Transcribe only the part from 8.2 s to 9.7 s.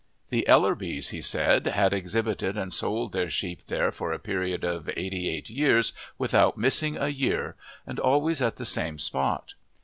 at the same spot.